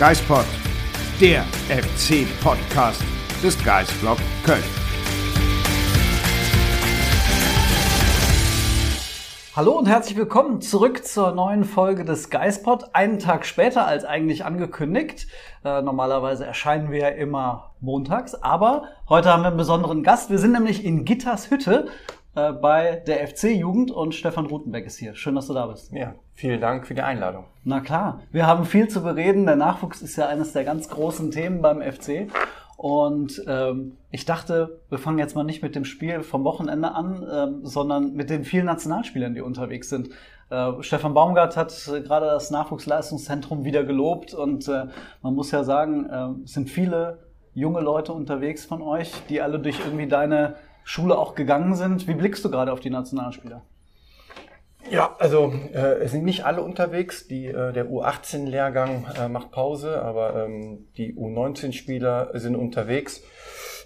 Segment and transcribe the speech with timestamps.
[0.00, 0.46] Geispod,
[1.20, 3.04] der FC-Podcast
[3.42, 4.64] des Geisblog Köln.
[9.54, 12.94] Hallo und herzlich willkommen zurück zur neuen Folge des Geispod.
[12.94, 15.26] Einen Tag später als eigentlich angekündigt.
[15.66, 20.30] Äh, normalerweise erscheinen wir ja immer montags, aber heute haben wir einen besonderen Gast.
[20.30, 21.88] Wir sind nämlich in Gitters Hütte
[22.34, 25.14] äh, bei der FC-Jugend und Stefan Rutenbeck ist hier.
[25.14, 25.92] Schön, dass du da bist.
[25.92, 27.44] Ja, vielen Dank für die Einladung.
[27.64, 29.44] Na klar, wir haben viel zu bereden.
[29.44, 32.28] Der Nachwuchs ist ja eines der ganz großen Themen beim FC.
[32.78, 37.26] Und ähm, ich dachte, wir fangen jetzt mal nicht mit dem Spiel vom Wochenende an,
[37.30, 40.08] ähm, sondern mit den vielen Nationalspielern, die unterwegs sind.
[40.48, 44.86] Äh, Stefan Baumgart hat äh, gerade das Nachwuchsleistungszentrum wieder gelobt und äh,
[45.20, 47.18] man muss ja sagen, äh, es sind viele
[47.52, 50.54] junge Leute unterwegs von euch, die alle durch irgendwie deine
[50.84, 52.08] Schule auch gegangen sind.
[52.08, 53.60] Wie blickst du gerade auf die Nationalspieler?
[54.88, 57.26] Ja, also äh, es sind nicht alle unterwegs.
[57.28, 63.22] Die, äh, der U18-Lehrgang äh, macht Pause, aber ähm, die U19-Spieler sind unterwegs.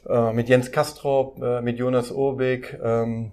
[0.08, 2.78] Äh, mit Jens Kastrop, äh, mit Jonas Urbeck.
[2.82, 3.32] Ähm,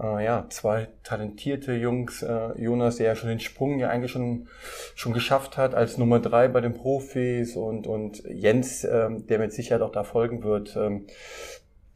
[0.00, 2.22] äh, ja, zwei talentierte Jungs.
[2.22, 4.48] Äh, Jonas, der ja schon den Sprung ja eigentlich schon,
[4.94, 9.52] schon geschafft hat als Nummer drei bei den Profis und, und Jens, ähm, der mit
[9.52, 10.76] Sicherheit auch da folgen wird.
[10.76, 11.06] Ähm,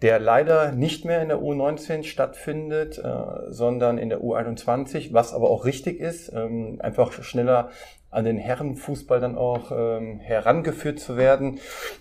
[0.02, 3.12] der leider nicht mehr in der U19 stattfindet, äh,
[3.48, 7.70] sondern in der U21, was aber auch richtig ist, ähm, einfach schneller
[8.10, 11.60] an den Herrenfußball dann auch ähm, herangeführt zu werden.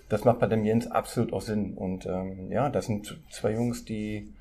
[0.09, 1.75] Das macht bei dem Jens absolut auch Sinn.
[1.75, 4.33] Und ähm, ja, das sind zwei Jungs, die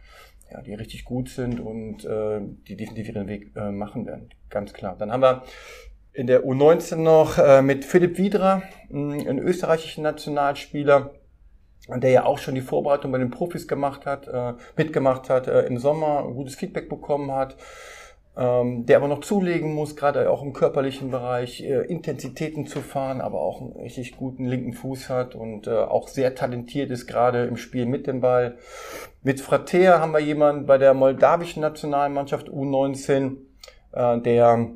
[0.51, 4.31] ja, die richtig gut sind und äh, die definitiv ihren Weg äh, machen werden.
[4.49, 4.97] Ganz klar.
[4.99, 5.45] Dann haben wir
[6.13, 11.13] in der U19 noch mit Philipp Wiedra, einen österreichischen Nationalspieler,
[11.97, 15.63] der ja auch schon die Vorbereitung bei den Profis gemacht hat, äh, mitgemacht hat, äh,
[15.63, 17.57] im Sommer gutes Feedback bekommen hat,
[18.37, 23.21] ähm, der aber noch zulegen muss, gerade auch im körperlichen Bereich, äh, Intensitäten zu fahren,
[23.21, 27.45] aber auch einen richtig guten linken Fuß hat und äh, auch sehr talentiert ist, gerade
[27.45, 28.57] im Spiel mit dem Ball.
[29.23, 33.37] Mit Frater haben wir jemanden bei der moldawischen Nationalmannschaft U19,
[33.93, 34.69] äh, der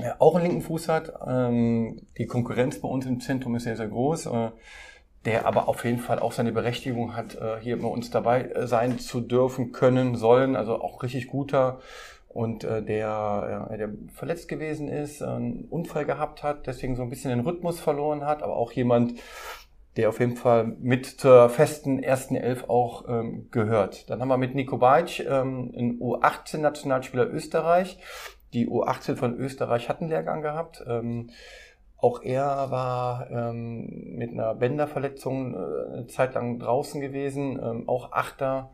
[0.00, 1.12] ja, auch einen linken Fuß hat.
[1.26, 4.28] Ähm, die Konkurrenz bei uns im Zentrum ist sehr, sehr groß.
[5.28, 8.44] Äh, der aber auf jeden Fall auch seine Berechtigung hat, äh, hier bei uns dabei
[8.44, 10.56] äh, sein zu dürfen, können, sollen.
[10.56, 11.80] Also auch richtig guter
[12.28, 17.30] und äh, der, der verletzt gewesen ist, einen Unfall gehabt hat, deswegen so ein bisschen
[17.30, 19.14] den Rhythmus verloren hat, aber auch jemand,
[19.96, 24.08] der auf jeden Fall mit zur festen ersten Elf auch ähm, gehört.
[24.10, 27.98] Dann haben wir mit Nico Beitsch ähm, einen U18-Nationalspieler Österreich.
[28.52, 30.84] Die U18 von Österreich hat einen Lehrgang gehabt.
[30.86, 31.30] Ähm,
[31.98, 38.12] auch er war ähm, mit einer Bänderverletzung äh, eine Zeit lang draußen gewesen, ähm, auch
[38.12, 38.70] Achter,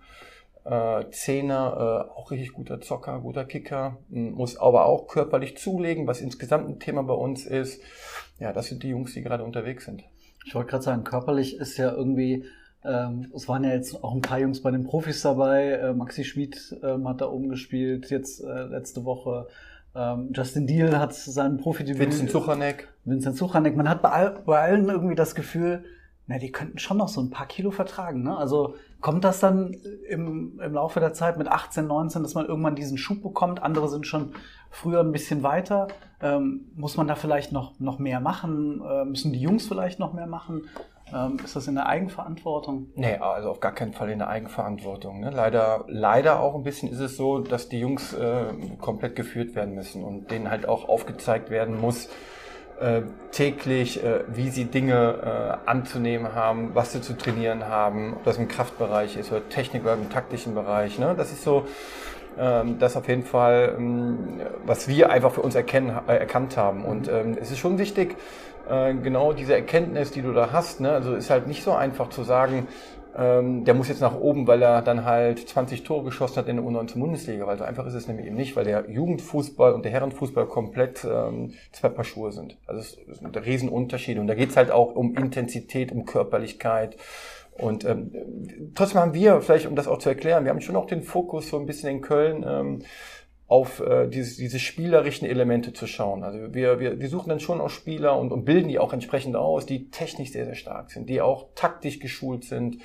[0.65, 6.21] äh, Zehner, äh, auch richtig guter Zocker, guter Kicker, muss aber auch körperlich zulegen, was
[6.21, 7.83] insgesamt ein Thema bei uns ist.
[8.39, 10.05] Ja, das sind die Jungs, die gerade unterwegs sind.
[10.45, 12.45] Ich wollte gerade sagen, körperlich ist ja irgendwie,
[12.85, 15.71] ähm, es waren ja jetzt auch ein paar Jungs bei den Profis dabei.
[15.71, 19.49] Äh, Maxi Schmid ähm, hat da oben gespielt, jetzt äh, letzte Woche.
[19.95, 22.01] Ähm, Justin Deal hat seinen Profidebüt.
[22.01, 22.89] Vincent Suchanek.
[23.05, 23.77] Vincent Suchanek.
[23.77, 25.85] Man hat bei, all, bei allen irgendwie das Gefühl,
[26.27, 28.23] na, die könnten schon noch so ein paar Kilo vertragen.
[28.23, 28.37] Ne?
[28.37, 29.77] Also kommt das dann
[30.09, 33.63] im, im Laufe der Zeit mit 18, 19, dass man irgendwann diesen Schub bekommt?
[33.63, 34.33] Andere sind schon
[34.71, 35.89] früher ein bisschen weiter.
[36.23, 38.83] Ähm, muss man da vielleicht noch, noch mehr machen?
[38.83, 40.63] Äh, müssen die Jungs vielleicht noch mehr machen?
[41.15, 42.89] Ähm, ist das in der Eigenverantwortung?
[42.97, 45.21] Nee, also auf gar keinen Fall in der Eigenverantwortung.
[45.21, 45.31] Ne?
[45.31, 48.47] Leider, leider auch ein bisschen ist es so, dass die Jungs äh,
[48.81, 52.09] komplett geführt werden müssen und denen halt auch aufgezeigt werden muss,
[52.81, 58.25] äh, täglich, äh, wie sie Dinge äh, anzunehmen haben, was sie zu trainieren haben, ob
[58.25, 60.99] das im Kraftbereich ist oder Technik oder im taktischen Bereich.
[60.99, 61.15] Ne?
[61.17, 61.65] Das ist so,
[62.37, 66.85] ähm, das auf jeden Fall, ähm, was wir einfach für uns erkennen, äh, erkannt haben.
[66.85, 68.17] Und ähm, es ist schon wichtig,
[68.69, 70.81] äh, genau diese Erkenntnis, die du da hast.
[70.81, 70.91] Ne?
[70.91, 72.69] Also ist halt nicht so einfach zu sagen,
[73.17, 76.57] ähm, der muss jetzt nach oben, weil er dann halt 20 Tore geschossen hat in
[76.57, 77.47] der U19-Bundesliga.
[77.47, 81.05] Weil so einfach ist es nämlich eben nicht, weil der Jugendfußball und der Herrenfußball komplett
[81.05, 82.57] ähm, zwei Paar Schuhe sind.
[82.67, 84.19] Also es ist ein Riesenunterschied.
[84.19, 86.97] Und da geht's halt auch um Intensität, um Körperlichkeit,
[87.57, 88.11] Und ähm,
[88.75, 91.49] trotzdem haben wir, vielleicht um das auch zu erklären, wir haben schon auch den Fokus
[91.49, 92.83] so ein bisschen in Köln ähm,
[93.47, 96.23] auf äh, diese, diese spielerischen Elemente zu schauen.
[96.23, 99.37] Also wir, wir, wir suchen dann schon auch Spieler und, und bilden die auch entsprechend
[99.37, 102.79] aus, die technisch sehr, sehr stark sind, die auch taktisch geschult sind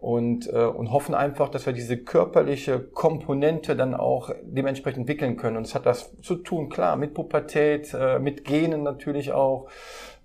[0.00, 5.58] und, äh, und hoffen einfach, dass wir diese körperliche Komponente dann auch dementsprechend entwickeln können.
[5.58, 9.68] Und es hat das zu tun, klar, mit Pubertät, äh, mit Genen natürlich auch.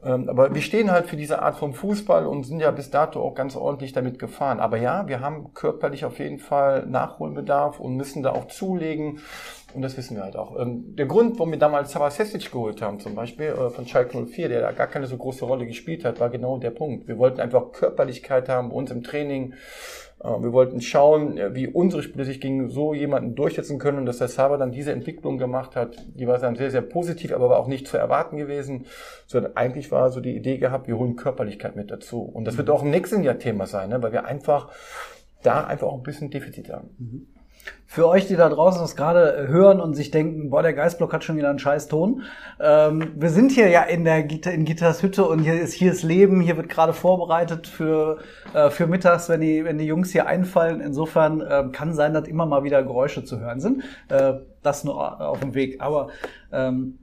[0.04, 3.22] Ähm, aber wir stehen halt für diese Art von Fußball und sind ja bis dato
[3.22, 4.60] auch ganz ordentlich damit gefahren.
[4.60, 9.19] Aber ja, wir haben körperlich auf jeden Fall Nachholbedarf und müssen da auch zulegen.
[9.75, 10.57] Und das wissen wir halt auch.
[10.57, 14.25] Ähm, der Grund, warum wir damals Sava Sesic geholt haben, zum Beispiel äh, von Schalke
[14.25, 17.10] 04, der da gar keine so große Rolle gespielt hat, war genau der Punkt.
[17.10, 19.54] Wir wollten einfach Körperlichkeit haben bei uns im Training.
[20.24, 24.06] Äh, wir wollten schauen, äh, wie unsere Spieler sich gegen so jemanden durchsetzen können und
[24.06, 27.50] dass der Sava dann diese Entwicklung gemacht hat, die war dann sehr, sehr positiv, aber
[27.50, 28.86] war auch nicht zu erwarten gewesen,
[29.27, 32.22] sondern eigentlich war so die Idee gehabt, wir holen Körperlichkeit mit dazu.
[32.22, 34.01] Und das wird auch im nächsten Jahr Thema sein, ne?
[34.01, 34.72] weil wir einfach
[35.44, 36.89] da einfach auch ein bisschen Defizit haben.
[36.98, 37.27] Mhm.
[37.88, 41.24] Für euch, die da draußen das gerade hören und sich denken, boah, der Geistblock hat
[41.24, 42.24] schon wieder einen scheiß Ton.
[42.60, 45.94] Ähm, wir sind hier ja in der Gita in Gitters Hütte und hier ist, hier
[45.94, 48.18] ist Leben, hier wird gerade vorbereitet für,
[48.54, 50.82] äh, für mittags, wenn die, wenn die Jungs hier einfallen.
[50.82, 53.84] Insofern äh, kann sein, dass immer mal wieder Geräusche zu hören sind.
[54.10, 55.80] Äh, das nur auf dem Weg.
[55.80, 56.10] Aber
[56.52, 57.00] ähm,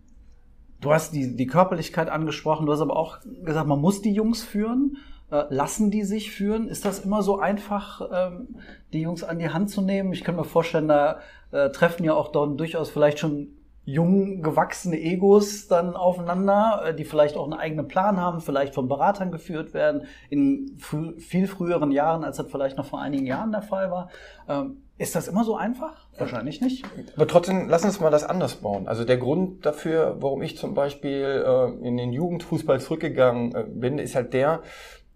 [0.82, 4.42] du hast die, die Körperlichkeit angesprochen, du hast aber auch gesagt, man muss die Jungs
[4.42, 4.98] führen.
[5.32, 6.68] Äh, lassen die sich führen?
[6.68, 8.56] Ist das immer so einfach, ähm,
[8.92, 10.12] die Jungs an die Hand zu nehmen?
[10.12, 11.20] Ich kann mir vorstellen, da
[11.52, 17.04] äh, treffen ja auch dann durchaus vielleicht schon jung gewachsene Egos dann aufeinander, äh, die
[17.04, 21.90] vielleicht auch einen eigenen Plan haben, vielleicht von Beratern geführt werden, in frü viel früheren
[21.92, 24.10] Jahren, als das vielleicht noch vor einigen Jahren der Fall war.
[24.48, 26.06] Ähm, ist das immer so einfach?
[26.18, 26.84] Wahrscheinlich nicht.
[27.16, 28.86] Aber trotzdem, lass uns mal das anders bauen.
[28.86, 33.98] Also der Grund dafür, warum ich zum Beispiel äh, in den Jugendfußball zurückgegangen äh, bin,
[33.98, 34.62] ist halt der,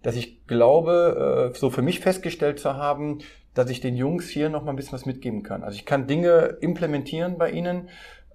[0.07, 3.19] dass ich glaube, äh, so für mich festgestellt zu haben,
[3.55, 5.65] dass ich den Jungs hier noch mal ein bisschen was mitgeben kann.
[5.65, 7.89] Also ich kann Dinge implementieren bei ihnen,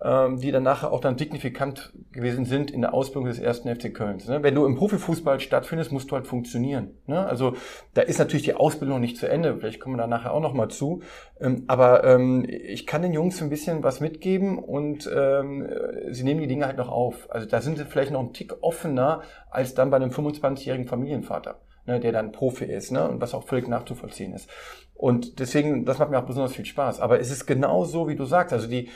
[0.03, 4.27] die dann nachher auch dann signifikant gewesen sind in der Ausbildung des ersten FC Kölns.
[4.27, 4.41] Ne?
[4.41, 6.95] Wenn du im Profifußball stattfindest, musst du halt funktionieren.
[7.05, 7.23] Ne?
[7.23, 7.53] Also
[7.93, 9.55] da ist natürlich die Ausbildung nicht zu Ende.
[9.57, 11.03] Vielleicht kommen wir da nachher auch noch mal zu.
[11.39, 16.47] Ähm, aber ähm, ich kann den Jungs ein bisschen was mitgeben und sie nehmen die
[16.47, 17.29] Dinge halt noch auf.
[17.29, 21.59] Also da sind sie vielleicht noch ein Tick offener als dann bei einem 25-jährigen Familienvater
[21.85, 24.49] ne, der dann Profi ist, und was auch völlig nachzuvollziehen ist.
[24.95, 26.99] Und deswegen, das macht mir auch besonders viel Spaß.
[26.99, 28.53] Aber es ist genau so, wie du sagst.
[28.53, 28.89] Also die,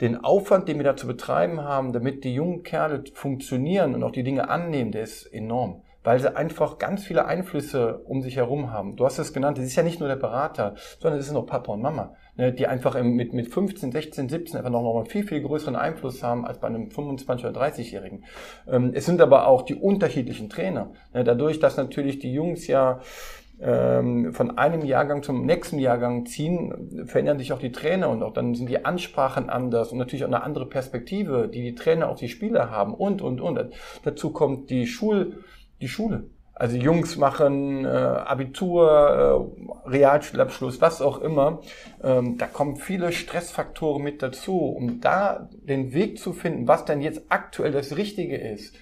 [0.00, 4.10] den Aufwand, den wir da zu betreiben haben, damit die jungen Kerle funktionieren und auch
[4.12, 5.82] die Dinge annehmen, der ist enorm.
[6.04, 8.94] Weil sie einfach ganz viele Einflüsse um sich herum haben.
[8.94, 11.46] Du hast es genannt, es ist ja nicht nur der Berater, sondern es ist noch
[11.46, 15.06] Papa und Mama, ne, die einfach mit, mit 15, 16, 17 einfach noch, noch mal
[15.06, 18.24] viel, viel größeren Einfluss haben als bei einem 25- oder 30-Jährigen.
[18.68, 20.92] Ähm, es sind aber auch die unterschiedlichen Trainer.
[21.12, 23.00] Ne, dadurch, dass natürlich die Jungs ja
[23.60, 28.32] ähm, von einem Jahrgang zum nächsten Jahrgang ziehen, verändern sich auch die Trainer und auch
[28.32, 32.18] dann sind die Ansprachen anders und natürlich auch eine andere Perspektive, die die Trainer auch
[32.18, 33.58] die Spieler haben und, und, und.
[34.04, 35.44] Dazu kommt die Schul,
[35.80, 36.24] die Schule.
[36.58, 39.50] Also Jungs machen äh, Abitur,
[39.86, 41.60] äh, Realschulabschluss, was auch immer.
[42.02, 47.02] Ähm, da kommen viele Stressfaktoren mit dazu, um da den Weg zu finden, was denn
[47.02, 48.74] jetzt aktuell das Richtige ist.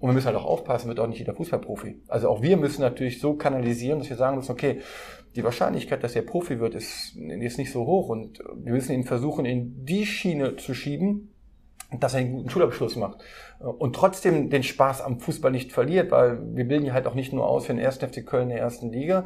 [0.00, 2.02] Und wir müssen halt auch aufpassen, wird auch nicht jeder Fußballprofi.
[2.06, 4.80] Also auch wir müssen natürlich so kanalisieren, dass wir sagen müssen, okay,
[5.34, 9.04] die Wahrscheinlichkeit, dass er Profi wird, ist, ist nicht so hoch und wir müssen ihn
[9.04, 11.34] versuchen, in die Schiene zu schieben,
[11.98, 13.22] dass er einen guten Schulabschluss macht
[13.58, 17.32] und trotzdem den Spaß am Fußball nicht verliert, weil wir bilden ja halt auch nicht
[17.32, 19.24] nur aus für den ersten FC Köln in der ersten Liga,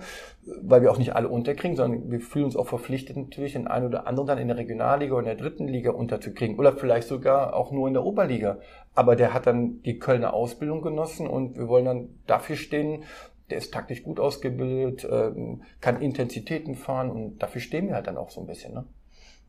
[0.63, 3.87] weil wir auch nicht alle unterkriegen, sondern wir fühlen uns auch verpflichtet natürlich den einen
[3.87, 7.55] oder anderen dann in der Regionalliga oder in der dritten Liga unterzukriegen oder vielleicht sogar
[7.55, 8.59] auch nur in der Oberliga.
[8.95, 13.05] Aber der hat dann die Kölner Ausbildung genossen und wir wollen dann dafür stehen,
[13.51, 18.17] der ist taktisch gut ausgebildet, ähm, kann Intensitäten fahren und dafür stehen wir halt dann
[18.17, 18.73] auch so ein bisschen.
[18.73, 18.87] Ne?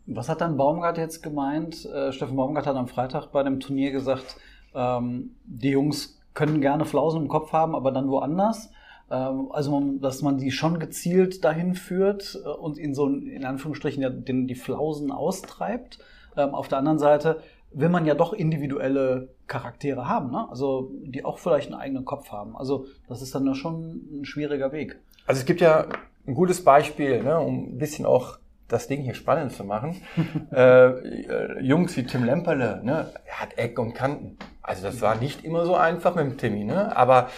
[0.06, 1.86] Was hat dann Baumgart jetzt gemeint?
[1.86, 4.36] Äh, Steffen Baumgart hat am Freitag bei dem Turnier gesagt,
[4.76, 8.72] ähm, die Jungs können gerne Flausen im Kopf haben, aber dann woanders.
[9.12, 14.26] Ähm, also, dass man die schon gezielt dahin führt äh, und in so, in Anführungsstrichen,
[14.26, 16.00] den, die Flausen austreibt.
[16.36, 20.48] Ähm, auf der anderen Seite will man ja doch individuelle Charaktere haben, ne?
[20.50, 22.56] also die auch vielleicht einen eigenen Kopf haben.
[22.56, 25.00] Also das ist dann ja schon ein schwieriger Weg.
[25.26, 25.88] Also es gibt ja
[26.28, 30.02] ein gutes Beispiel, ne, um ein bisschen auch das Ding hier spannend zu machen.
[30.52, 34.38] äh, äh, Jungs wie Tim Lemperle, ne, er hat Eck und Kanten.
[34.62, 36.96] Also das war nicht immer so einfach mit dem Timmy, ne?
[36.96, 37.30] Aber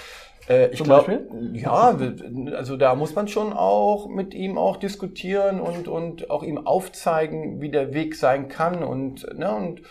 [0.47, 1.97] äh, ich glaube, ja,
[2.53, 7.61] also da muss man schon auch mit ihm auch diskutieren und und auch ihm aufzeigen,
[7.61, 9.81] wie der Weg sein kann und ne und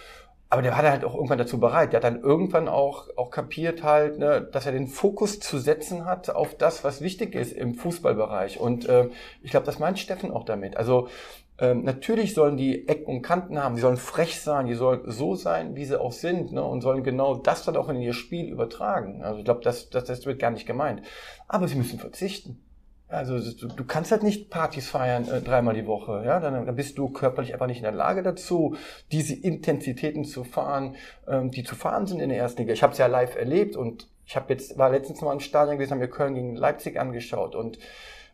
[0.54, 1.92] aber der war dann halt auch irgendwann dazu bereit.
[1.92, 6.04] Der hat dann irgendwann auch, auch kapiert halt, ne, dass er den Fokus zu setzen
[6.04, 8.60] hat auf das, was wichtig ist im Fußballbereich.
[8.60, 9.08] Und äh,
[9.42, 10.76] ich glaube, das meint Steffen auch damit.
[10.76, 11.08] Also
[11.58, 15.34] ähm, natürlich sollen die Ecken und Kanten haben, die sollen frech sein, die sollen so
[15.34, 18.48] sein, wie sie auch sind, ne, und sollen genau das dann auch in ihr Spiel
[18.48, 19.24] übertragen.
[19.24, 21.02] Also ich glaube, das, das, das wird gar nicht gemeint.
[21.48, 22.60] Aber sie müssen verzichten.
[23.08, 26.74] Also du, du kannst halt nicht Partys feiern äh, dreimal die Woche, ja, dann, dann
[26.74, 28.76] bist du körperlich einfach nicht in der Lage dazu,
[29.12, 30.96] diese Intensitäten zu fahren,
[31.28, 32.72] ähm, die zu fahren sind in der ersten Liga.
[32.72, 35.76] Ich habe es ja live erlebt und ich habe jetzt war letztens mal im Stadion
[35.76, 37.78] gewesen, haben wir Köln gegen Leipzig angeschaut und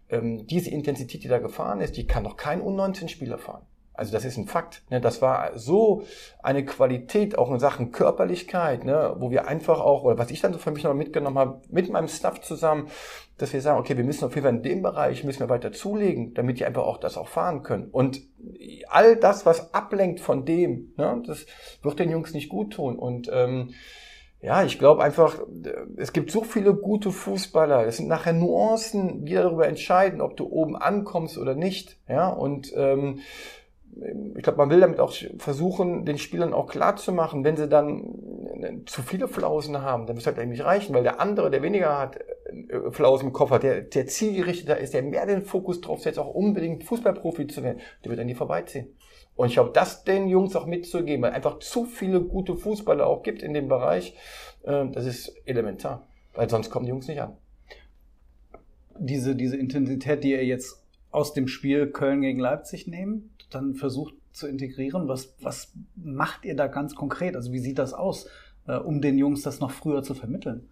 [0.08, 3.62] ähm, diese Intensität, die da gefahren ist, die kann doch kein U19-Spieler fahren.
[4.00, 4.82] Also das ist ein Fakt.
[4.88, 4.98] Ne?
[4.98, 6.04] Das war so
[6.42, 9.14] eine Qualität auch in Sachen Körperlichkeit, ne?
[9.18, 11.90] wo wir einfach auch, oder was ich dann so für mich noch mitgenommen habe, mit
[11.92, 12.88] meinem Staff zusammen,
[13.36, 15.70] dass wir sagen, okay, wir müssen auf jeden Fall in dem Bereich, müssen wir weiter
[15.70, 17.90] zulegen, damit die einfach auch das auch fahren können.
[17.90, 18.22] Und
[18.88, 21.22] all das, was ablenkt von dem, ne?
[21.26, 21.44] das
[21.82, 22.98] wird den Jungs nicht gut tun.
[22.98, 23.74] Und ähm,
[24.40, 25.38] ja, ich glaube einfach,
[25.98, 27.86] es gibt so viele gute Fußballer.
[27.86, 31.98] Es sind nachher Nuancen, die darüber entscheiden, ob du oben ankommst oder nicht.
[32.08, 33.18] Ja, und ähm,
[34.36, 37.68] ich glaube, man will damit auch versuchen, den Spielern auch klar zu machen, wenn sie
[37.68, 41.98] dann zu viele Flausen haben, dann muss halt eigentlich reichen, weil der andere, der weniger
[41.98, 46.18] hat, äh, Flausen im Koffer, der, der zielgerichteter ist, der mehr den Fokus drauf setzt,
[46.18, 48.88] auch unbedingt Fußballprofi zu werden, der wird an die vorbeiziehen.
[49.36, 53.22] Und ich glaube, das den Jungs auch mitzugeben, weil einfach zu viele gute Fußballer auch
[53.22, 54.14] gibt in dem Bereich,
[54.62, 57.36] äh, das ist elementar, weil sonst kommen die Jungs nicht an.
[58.98, 64.14] Diese, diese Intensität, die ihr jetzt aus dem Spiel Köln gegen Leipzig nehmt, dann versucht
[64.32, 65.08] zu integrieren?
[65.08, 67.36] Was, was macht ihr da ganz konkret?
[67.36, 68.28] Also wie sieht das aus,
[68.66, 70.68] äh, um den Jungs das noch früher zu vermitteln?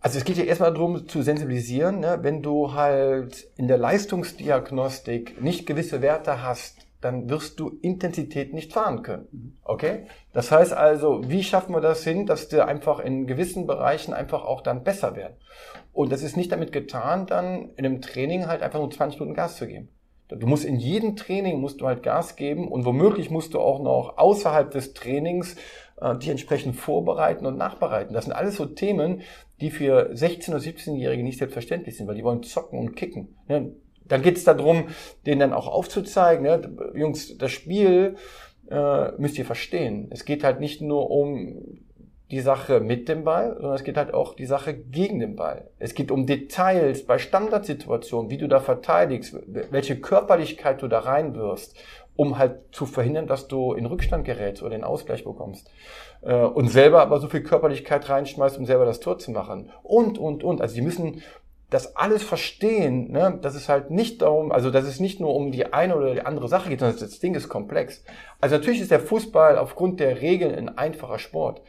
[0.00, 2.18] Also es geht ja erstmal darum zu sensibilisieren, ne?
[2.20, 8.72] wenn du halt in der Leistungsdiagnostik nicht gewisse Werte hast, dann wirst du Intensität nicht
[8.72, 9.28] fahren können.
[9.30, 9.56] Mhm.
[9.62, 10.06] Okay?
[10.32, 14.44] Das heißt also, wie schaffen wir das hin, dass wir einfach in gewissen Bereichen einfach
[14.44, 15.36] auch dann besser werden?
[15.92, 19.36] Und das ist nicht damit getan, dann in einem Training halt einfach nur 20 Minuten
[19.36, 19.88] Gas zu geben.
[20.28, 23.82] Du musst in jedem Training musst du halt Gas geben und womöglich musst du auch
[23.82, 25.56] noch außerhalb des Trainings
[26.00, 28.14] äh, dich entsprechend vorbereiten und nachbereiten.
[28.14, 29.22] Das sind alles so Themen,
[29.60, 33.36] die für 16- oder 17-Jährige nicht selbstverständlich sind, weil die wollen zocken und kicken.
[33.48, 33.62] Ja,
[34.06, 34.88] dann geht es darum,
[35.26, 36.60] denen dann auch aufzuzeigen, ja,
[36.94, 38.16] Jungs, das Spiel
[38.70, 40.08] äh, müsst ihr verstehen.
[40.10, 41.83] Es geht halt nicht nur um
[42.30, 45.68] die Sache mit dem Ball, sondern es geht halt auch die Sache gegen den Ball.
[45.78, 51.76] Es geht um Details bei Standardsituationen, wie du da verteidigst, welche Körperlichkeit du da reinwirfst,
[52.16, 55.70] um halt zu verhindern, dass du in Rückstand gerätst oder den Ausgleich bekommst.
[56.22, 59.70] Äh, und selber aber so viel Körperlichkeit reinschmeißt, um selber das Tor zu machen.
[59.82, 60.60] Und, und, und.
[60.60, 61.22] Also die müssen
[61.70, 65.50] das alles verstehen, ne, dass es halt nicht darum, also dass es nicht nur um
[65.50, 68.04] die eine oder die andere Sache geht, sondern das Ding ist komplex.
[68.40, 71.62] Also natürlich ist der Fußball aufgrund der Regeln ein einfacher Sport.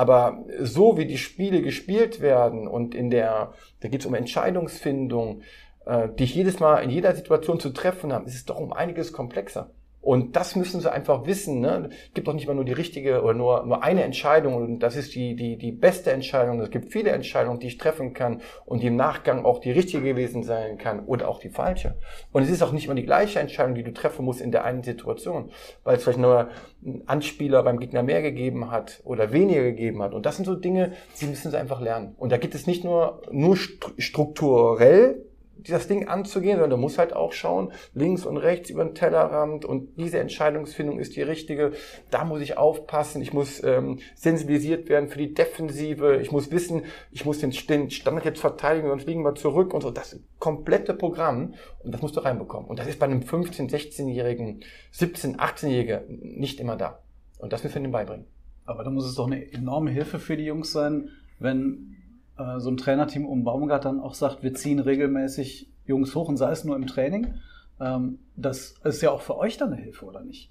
[0.00, 5.42] Aber so wie die Spiele gespielt werden und in der, da geht es um Entscheidungsfindung,
[5.84, 8.72] äh, die ich jedes Mal in jeder Situation zu treffen habe, ist es doch um
[8.72, 9.74] einiges komplexer.
[10.02, 11.60] Und das müssen sie einfach wissen.
[11.60, 11.90] Ne?
[11.90, 14.96] Es gibt doch nicht mal nur die richtige oder nur, nur eine Entscheidung und das
[14.96, 16.60] ist die, die, die beste Entscheidung.
[16.60, 20.04] Es gibt viele Entscheidungen, die ich treffen kann und die im Nachgang auch die richtige
[20.04, 21.96] gewesen sein kann oder auch die falsche.
[22.32, 24.64] Und es ist auch nicht immer die gleiche Entscheidung, die du treffen musst in der
[24.64, 25.50] einen Situation,
[25.84, 26.48] weil es vielleicht nur
[26.82, 30.14] ein Anspieler beim Gegner mehr gegeben hat oder weniger gegeben hat.
[30.14, 32.14] Und das sind so Dinge, die müssen sie einfach lernen.
[32.16, 35.26] Und da gibt es nicht nur, nur strukturell
[35.64, 39.64] das Ding anzugehen, sondern du musst halt auch schauen, links und rechts über den Tellerrand
[39.64, 41.72] und diese Entscheidungsfindung ist die richtige.
[42.10, 46.84] Da muss ich aufpassen, ich muss ähm, sensibilisiert werden für die Defensive, ich muss wissen,
[47.10, 49.90] ich muss den, Standard jetzt verteidigen, sonst liegen wir zurück und so.
[49.90, 52.68] Das komplette Programm und das musst du reinbekommen.
[52.68, 54.62] Und das ist bei einem 15-, 16-Jährigen,
[54.94, 57.02] 17-, 18-Jährigen nicht immer da.
[57.38, 58.26] Und das müssen wir ihnen beibringen.
[58.64, 61.96] Aber da muss es doch eine enorme Hilfe für die Jungs sein, wenn
[62.40, 66.36] äh, so ein Trainerteam um Baumgart dann auch sagt, wir ziehen regelmäßig Jungs hoch und
[66.36, 67.34] sei es nur im Training,
[67.80, 70.50] ähm, das ist ja auch für euch dann eine Hilfe, oder nicht?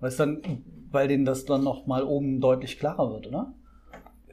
[0.00, 0.42] Weil es dann,
[0.90, 3.54] weil denen das dann noch mal oben deutlich klarer wird, oder?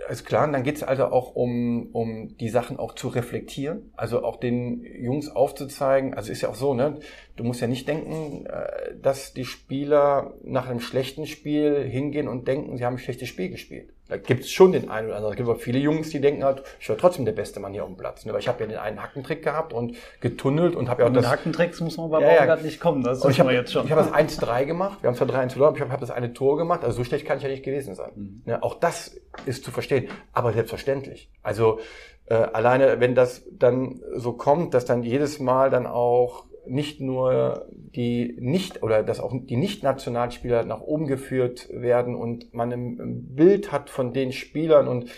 [0.10, 3.92] ist klar, und dann geht es also auch um, um die Sachen auch zu reflektieren,
[3.96, 7.00] also auch den Jungs aufzuzeigen, also ist ja auch so, ne?
[7.36, 12.48] Du musst ja nicht denken, äh, dass die Spieler nach einem schlechten Spiel hingehen und
[12.48, 13.93] denken, sie haben ein schlechtes Spiel gespielt.
[14.10, 15.34] Da gibt es schon den einen oder anderen.
[15.34, 17.84] Es gibt aber viele Jungs, die denken halt, ich war trotzdem der beste Mann hier
[17.84, 18.26] auf dem Platz.
[18.26, 18.34] Ne?
[18.34, 21.28] Weil ich habe ja den einen Hackentrick gehabt und getunnelt und habe ja auch das...
[21.28, 22.56] Hackentricks muss man bei ja, ja.
[22.58, 23.86] nicht kommen, das ich habe jetzt schon.
[23.86, 26.12] Ich habe das 1-3 gemacht, wir haben zwar 3-1 verloren, aber ich habe hab das
[26.12, 28.12] eine Tor gemacht, also so schlecht kann ich ja nicht gewesen sein.
[28.16, 28.42] Mhm.
[28.46, 28.62] Ne?
[28.62, 31.32] Auch das ist zu verstehen, aber selbstverständlich.
[31.42, 31.80] Also
[32.26, 37.68] äh, alleine, wenn das dann so kommt, dass dann jedes Mal dann auch nicht nur
[37.72, 43.72] die nicht oder dass auch die nicht-Nationalspieler nach oben geführt werden und man ein Bild
[43.72, 45.10] hat von den Spielern und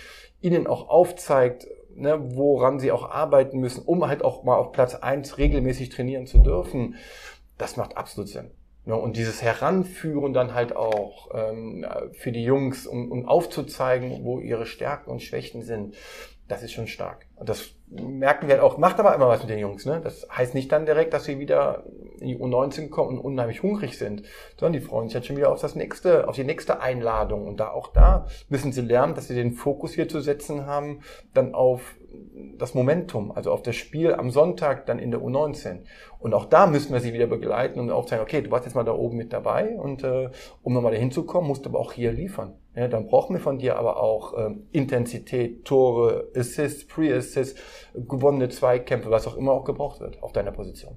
[0.41, 4.95] ihnen auch aufzeigt, ne, woran sie auch arbeiten müssen, um halt auch mal auf Platz
[4.95, 6.95] eins regelmäßig trainieren zu dürfen,
[7.57, 8.51] das macht absolut Sinn.
[8.85, 14.39] Ja, und dieses Heranführen dann halt auch ähm, für die Jungs, um, um aufzuzeigen, wo
[14.39, 15.95] ihre Stärken und Schwächen sind,
[16.47, 17.25] das ist schon stark.
[17.35, 19.85] Und das merken wir halt auch, macht aber immer was mit den Jungs.
[19.85, 19.99] Ne?
[20.03, 21.83] Das heißt nicht dann direkt, dass sie wieder
[22.19, 24.23] in die U19 kommen und unheimlich hungrig sind,
[24.57, 27.47] sondern die freuen sich halt schon wieder auf das nächste, auf die nächste Einladung.
[27.47, 31.01] Und da auch da müssen sie lernen, dass sie den Fokus hier zu setzen haben,
[31.33, 31.95] dann auf
[32.57, 35.79] das Momentum, also auf das Spiel am Sonntag dann in der U19.
[36.19, 38.83] Und auch da müssen wir sie wieder begleiten und aufzeigen, okay, du warst jetzt mal
[38.83, 40.29] da oben mit dabei und äh,
[40.63, 42.53] um nochmal dahin zu kommen, musst du aber auch hier liefern.
[42.75, 47.59] Ja, dann brauchen wir von dir aber auch äh, Intensität, Tore, Assists, Pre-Assists,
[47.93, 50.95] gewonnene Zweikämpfe, was auch immer auch gebraucht wird auf deiner Position.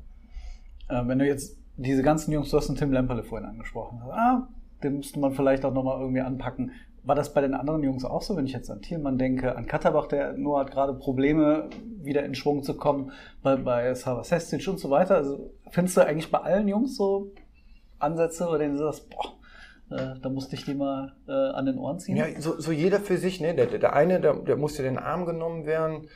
[0.89, 4.49] Äh, wenn du jetzt diese ganzen Jungs, du hast den Tim Lemperle vorhin angesprochen, ah,
[4.83, 6.73] den müsste man vielleicht auch nochmal irgendwie anpacken.
[7.05, 9.67] War das bei den anderen Jungs auch so, wenn ich jetzt an Thielmann denke, an
[9.67, 11.71] Katterbach, der nur hat gerade Probleme,
[12.03, 13.13] wieder in Schwung zu kommen,
[13.43, 15.17] bei, bei Sava und so weiter?
[15.17, 17.33] Also findest du eigentlich bei allen Jungs so
[17.99, 19.39] Ansätze, bei denen du sagst, boah,
[19.91, 22.17] äh, da musste ich die mal äh, an den Ohren ziehen?
[22.17, 23.55] Ja, so, so jeder für sich, ne?
[23.55, 26.09] Der, der eine, der, der musste den Arm genommen werden.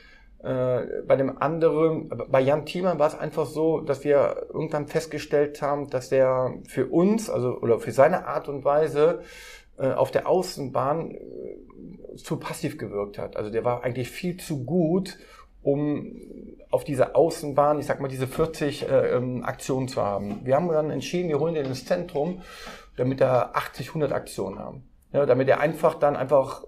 [0.43, 5.61] Äh, bei dem anderen, bei Jan Thiemann war es einfach so, dass wir irgendwann festgestellt
[5.61, 9.21] haben, dass der für uns, also oder für seine Art und Weise
[9.81, 13.35] auf der Außenbahn äh, zu passiv gewirkt hat.
[13.35, 15.17] Also der war eigentlich viel zu gut,
[15.61, 16.21] um
[16.69, 20.41] auf dieser Außenbahn, ich sag mal, diese 40 äh, ähm, Aktionen zu haben.
[20.43, 22.41] Wir haben dann entschieden, wir holen den ins Zentrum,
[22.97, 24.83] damit er 80, 100 Aktionen haben.
[25.11, 26.63] Ja, damit er einfach dann einfach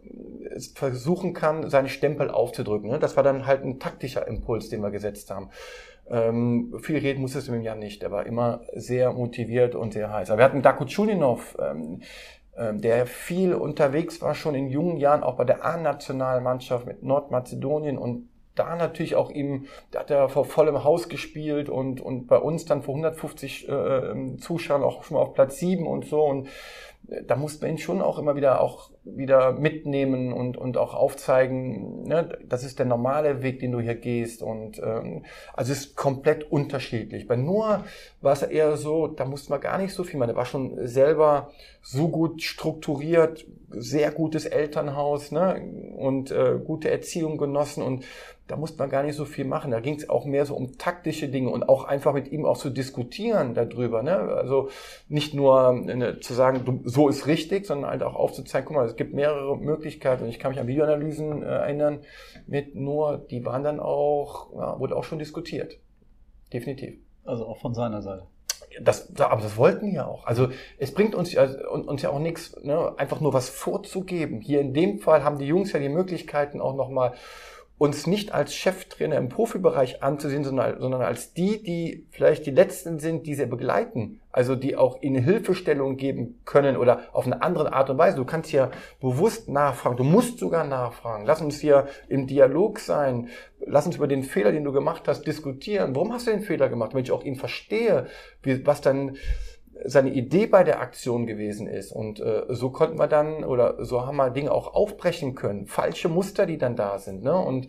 [0.76, 2.92] versuchen kann, seinen Stempel aufzudrücken.
[2.92, 3.00] Ne?
[3.00, 5.50] Das war dann halt ein taktischer Impuls, den wir gesetzt haben.
[6.08, 8.04] Ähm, viel reden muss es im Jahr nicht.
[8.04, 10.30] Er war immer sehr motiviert und sehr heiß.
[10.30, 12.02] Aber wir hatten Daku Chulinov, ähm,
[12.58, 18.30] der viel unterwegs war, schon in jungen Jahren, auch bei der A-Nationalmannschaft mit Nordmazedonien und
[18.56, 22.66] da natürlich auch ihm, da hat er vor vollem Haus gespielt und, und bei uns
[22.66, 26.24] dann vor 150 äh, Zuschauern auch schon mal auf Platz 7 und so.
[26.24, 26.48] Und
[27.28, 32.04] da muss man ihn schon auch immer wieder auch wieder mitnehmen und, und auch aufzeigen,
[32.04, 34.42] ne, das ist der normale Weg, den du hier gehst.
[34.42, 37.28] Und ähm, also es ist komplett unterschiedlich.
[37.28, 37.86] Bei Noah
[38.22, 40.32] war es eher so, da musste man gar nicht so viel machen.
[40.32, 41.52] Er war schon selber
[41.82, 45.62] so gut strukturiert, sehr gutes Elternhaus ne,
[45.98, 48.06] und äh, gute Erziehung genossen und
[48.48, 49.72] da musste man gar nicht so viel machen.
[49.72, 52.58] Da ging es auch mehr so um taktische Dinge und auch einfach mit ihm auch
[52.58, 54.04] zu diskutieren darüber.
[54.04, 54.16] Ne?
[54.16, 54.70] Also
[55.10, 58.86] nicht nur ne, zu sagen, du, so ist richtig, sondern halt auch aufzuzeigen, guck mal,
[58.86, 60.24] es gibt mehrere Möglichkeiten.
[60.24, 62.00] Und ich kann mich an Videoanalysen äh, erinnern,
[62.48, 65.78] mit nur, die waren dann auch, ja, wurde auch schon diskutiert.
[66.52, 66.96] Definitiv.
[67.26, 68.28] Also auch von seiner Seite.
[68.82, 70.26] Das, aber das wollten wir auch.
[70.26, 74.42] Also es bringt uns, also, uns ja auch nichts, ne, einfach nur was vorzugeben.
[74.42, 77.14] Hier in dem Fall haben die Jungs ja die Möglichkeiten auch nochmal
[77.78, 83.00] uns nicht als Cheftrainer im Profibereich anzusehen, sondern, sondern als die, die vielleicht die Letzten
[83.00, 84.22] sind, die sie begleiten.
[84.32, 88.18] Also die auch ihnen Hilfestellung geben können oder auf eine andere Art und Weise.
[88.18, 89.98] Du kannst hier bewusst nachfragen.
[89.98, 91.26] Du musst sogar nachfragen.
[91.26, 93.30] Lass uns hier im Dialog sein.
[93.66, 95.96] Lass uns über den Fehler, den du gemacht hast, diskutieren.
[95.96, 96.94] Warum hast du den Fehler gemacht?
[96.94, 98.08] Damit ich auch ihn verstehe,
[98.42, 99.18] wie, was dann
[99.84, 101.92] seine Idee bei der Aktion gewesen ist.
[101.92, 105.68] Und äh, so konnten wir dann oder so haben wir Dinge auch aufbrechen können.
[105.68, 107.24] Falsche Muster, die dann da sind.
[107.24, 107.36] Ne?
[107.38, 107.68] Und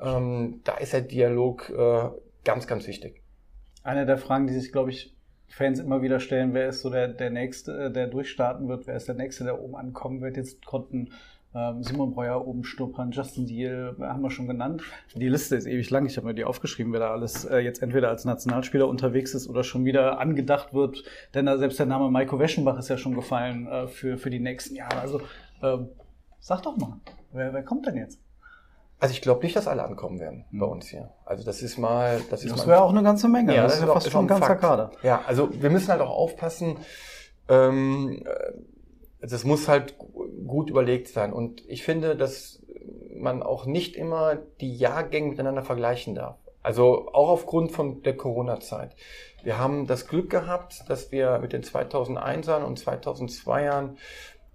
[0.00, 2.08] ähm, da ist der Dialog äh,
[2.44, 3.22] ganz, ganz wichtig.
[3.82, 5.14] Eine der Fragen, die sich, glaube ich,
[5.48, 8.96] Fans immer wieder stellen, wer ist so der, der Nächste, äh, der durchstarten wird, wer
[8.96, 10.36] ist der Nächste, der oben ankommen wird.
[10.36, 11.10] Jetzt konnten
[11.80, 14.82] Simon Breuer oben schnuppern, Justin Deal, haben wir schon genannt.
[15.14, 16.06] Die Liste ist ewig lang.
[16.06, 19.48] Ich habe mir die aufgeschrieben, wer da alles äh, jetzt entweder als Nationalspieler unterwegs ist
[19.48, 21.04] oder schon wieder angedacht wird.
[21.34, 24.40] Denn da selbst der Name Maiko Weschenbach ist ja schon gefallen äh, für, für die
[24.40, 24.98] nächsten Jahre.
[24.98, 25.20] Also
[25.62, 25.88] ähm,
[26.40, 27.00] sag doch mal,
[27.32, 28.18] wer, wer kommt denn jetzt?
[28.98, 31.10] Also ich glaube nicht, dass alle ankommen werden bei uns hier.
[31.26, 33.54] Also das ist mal, das ist das wäre auch eine ganze Menge.
[33.54, 34.60] Ja, das, das ist ja fast schon ein ganzer Fakt.
[34.62, 34.92] Kader.
[35.02, 36.76] Ja, also wir müssen halt auch aufpassen.
[37.48, 38.22] Ähm,
[39.22, 39.96] das muss halt
[40.46, 41.32] gut überlegt sein.
[41.32, 42.60] Und ich finde, dass
[43.14, 46.36] man auch nicht immer die Jahrgänge miteinander vergleichen darf.
[46.62, 48.94] Also auch aufgrund von der Corona-Zeit.
[49.42, 53.96] Wir haben das Glück gehabt, dass wir mit den 2001ern und 2002ern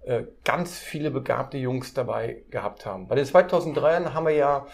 [0.04, 3.08] äh, ganz viele begabte Jungs dabei gehabt haben.
[3.08, 4.66] Bei den 2003ern haben wir ja,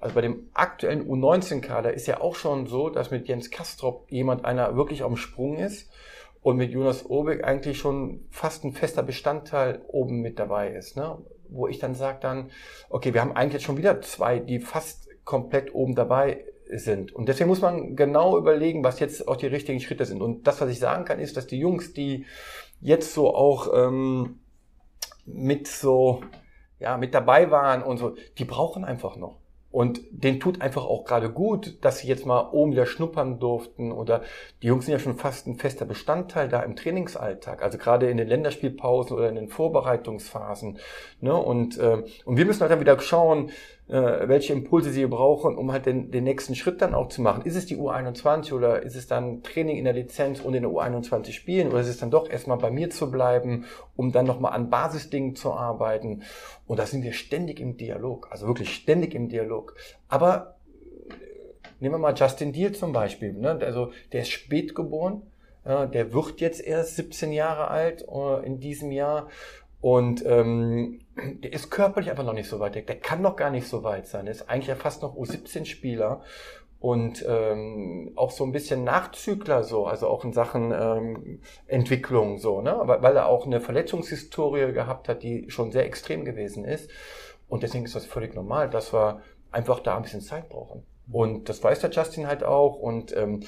[0.00, 4.44] also bei dem aktuellen U19-Kader ist ja auch schon so, dass mit Jens Kastrop jemand
[4.44, 5.90] einer wirklich am Sprung ist
[6.46, 10.96] und mit Jonas Obeck eigentlich schon fast ein fester Bestandteil oben mit dabei ist.
[10.96, 11.18] Ne?
[11.48, 12.52] Wo ich dann sage dann,
[12.88, 17.12] okay, wir haben eigentlich jetzt schon wieder zwei, die fast komplett oben dabei sind.
[17.12, 20.22] Und deswegen muss man genau überlegen, was jetzt auch die richtigen Schritte sind.
[20.22, 22.26] Und das, was ich sagen kann, ist, dass die Jungs, die
[22.80, 24.38] jetzt so auch ähm,
[25.24, 26.22] mit so,
[26.78, 29.40] ja, mit dabei waren und so, die brauchen einfach noch.
[29.76, 33.92] Und denen tut einfach auch gerade gut, dass sie jetzt mal oben wieder schnuppern durften
[33.92, 34.22] oder
[34.62, 38.16] die Jungs sind ja schon fast ein fester Bestandteil da im Trainingsalltag, also gerade in
[38.16, 40.78] den Länderspielpausen oder in den Vorbereitungsphasen.
[41.20, 41.36] Ne?
[41.36, 43.50] Und, äh, und wir müssen halt dann wieder schauen,
[43.88, 47.42] äh, welche Impulse sie brauchen, um halt den, den nächsten Schritt dann auch zu machen.
[47.44, 50.72] Ist es die U21 oder ist es dann Training in der Lizenz und in der
[50.72, 54.52] U21 spielen oder ist es dann doch erstmal bei mir zu bleiben, um dann nochmal
[54.52, 56.22] an Basisdingen zu arbeiten?
[56.66, 59.74] Und da sind wir ständig im Dialog, also wirklich ständig im Dialog.
[60.08, 60.56] Aber
[61.08, 61.12] äh,
[61.78, 63.34] nehmen wir mal Justin Deal zum Beispiel.
[63.34, 63.58] Ne?
[63.62, 65.22] Also der ist spät geboren,
[65.64, 69.28] äh, der wird jetzt erst 17 Jahre alt äh, in diesem Jahr
[69.80, 72.74] und ähm, der ist körperlich einfach noch nicht so weit.
[72.74, 74.26] Der, der kann noch gar nicht so weit sein.
[74.26, 76.22] Der ist eigentlich ja fast noch U17-Spieler
[76.78, 82.60] und ähm, auch so ein bisschen Nachzügler so, also auch in Sachen ähm, Entwicklung so,
[82.60, 82.78] ne?
[82.82, 86.90] weil, weil er auch eine Verletzungshistorie gehabt hat, die schon sehr extrem gewesen ist.
[87.48, 90.84] Und deswegen ist das völlig normal, dass wir einfach da ein bisschen Zeit brauchen.
[91.10, 92.76] Und das weiß der Justin halt auch.
[92.76, 93.40] Und ähm,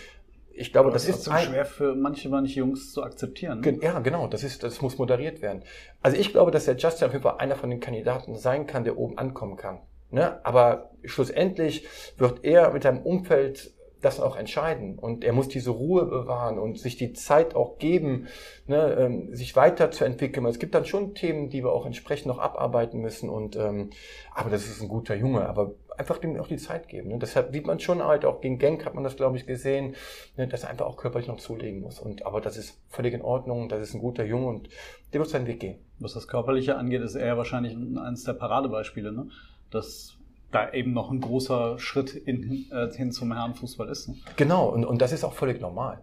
[0.59, 3.61] ich glaube, das, das ist so schwer für manche, manche Jungs zu akzeptieren.
[3.61, 3.79] Ne?
[3.81, 4.27] Ja, genau.
[4.27, 5.63] Das ist, das muss moderiert werden.
[6.03, 8.85] Also ich glaube, dass der Justin auf jeden Fall einer von den Kandidaten sein kann,
[8.85, 9.81] der oben ankommen kann.
[10.11, 10.45] Ne?
[10.45, 14.99] Aber schlussendlich wird er mit seinem Umfeld das auch entscheiden.
[14.99, 18.29] Und er muss diese Ruhe bewahren und sich die Zeit auch geben,
[18.67, 20.47] ne, ähm, sich weiterzuentwickeln.
[20.47, 23.29] Es gibt dann schon Themen, die wir auch entsprechend noch abarbeiten müssen.
[23.29, 23.91] Und ähm,
[24.33, 25.49] aber das ist ein guter Junge.
[25.49, 27.11] Aber einfach dem auch die Zeit geben.
[27.11, 27.19] Ne?
[27.19, 29.95] Deshalb sieht man schon halt, auch gegen Genk hat man das, glaube ich, gesehen,
[30.37, 31.99] ne, dass er einfach auch körperlich noch zulegen muss.
[31.99, 34.69] Und aber das ist völlig in Ordnung, das ist ein guter Junge und
[35.13, 35.79] der wird seinen Weg gehen.
[35.99, 39.29] Was das Körperliche angeht, ist er wahrscheinlich eines der Paradebeispiele, ne?
[39.71, 40.17] Dass
[40.51, 44.09] da eben noch ein großer Schritt in, äh, hin zum Herrenfußball ist.
[44.09, 44.17] Ne?
[44.37, 46.01] Genau, und, und das ist auch völlig normal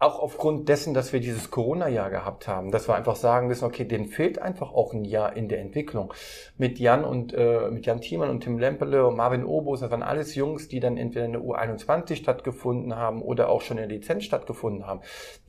[0.00, 3.84] auch aufgrund dessen, dass wir dieses Corona-Jahr gehabt haben, dass wir einfach sagen müssen, okay,
[3.84, 6.14] denen fehlt einfach auch ein Jahr in der Entwicklung.
[6.56, 10.04] Mit Jan und äh, mit Jan Thiemann und Tim Lempele und Marvin Obos, das waren
[10.04, 13.98] alles Jungs, die dann entweder in der U21 stattgefunden haben oder auch schon in der
[13.98, 15.00] Lizenz stattgefunden haben.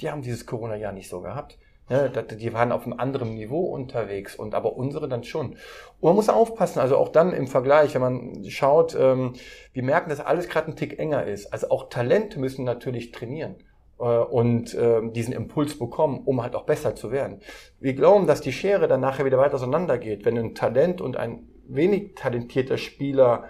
[0.01, 1.59] Die haben dieses Corona-Jahr nicht so gehabt.
[1.88, 5.53] Ne, die waren auf einem anderen Niveau unterwegs und aber unsere dann schon.
[5.53, 5.57] Und
[6.01, 9.33] man muss aufpassen, also auch dann im Vergleich, wenn man schaut, ähm,
[9.73, 11.51] wir merken, dass alles gerade ein Tick enger ist.
[11.51, 13.55] Also auch Talente müssen natürlich trainieren.
[13.99, 17.41] Äh, und äh, diesen Impuls bekommen, um halt auch besser zu werden.
[17.79, 21.47] Wir glauben, dass die Schere dann nachher wieder weiter auseinandergeht, wenn ein Talent und ein
[21.67, 23.45] wenig talentierter Spieler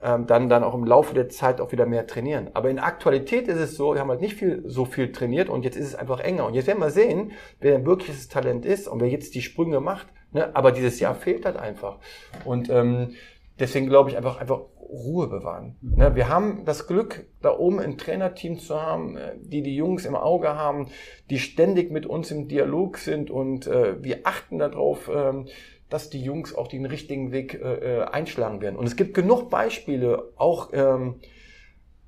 [0.00, 2.50] ähm, dann dann auch im Laufe der Zeit auch wieder mehr trainieren.
[2.54, 5.64] Aber in Aktualität ist es so, wir haben halt nicht viel, so viel trainiert und
[5.64, 6.46] jetzt ist es einfach enger.
[6.46, 9.80] Und jetzt werden wir sehen, wer ein wirkliches Talent ist und wer jetzt die Sprünge
[9.80, 10.06] macht.
[10.30, 10.54] Ne?
[10.54, 11.98] Aber dieses Jahr fehlt halt einfach.
[12.44, 13.16] Und ähm,
[13.58, 15.76] deswegen glaube ich einfach, einfach Ruhe bewahren.
[15.82, 20.06] Ne, wir haben das Glück, da oben ein Trainerteam zu haben, äh, die die Jungs
[20.06, 20.88] im Auge haben,
[21.30, 25.44] die ständig mit uns im Dialog sind und äh, wir achten darauf, äh,
[25.88, 28.76] dass die Jungs auch den richtigen Weg äh, äh, einschlagen werden.
[28.76, 31.16] Und es gibt genug Beispiele, auch ähm,